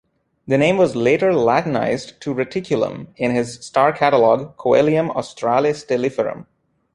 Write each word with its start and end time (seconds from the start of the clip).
The 0.47 0.57
name 0.57 0.77
was 0.77 0.95
later 0.95 1.31
Latinized 1.31 2.19
to 2.21 2.33
Reticulum 2.33 3.09
in 3.17 3.35
his 3.35 3.63
star 3.63 3.93
catalogue 3.93 4.57
"Coelum 4.57 5.11
Australe 5.15 5.73
Stelliferum". 5.75 6.47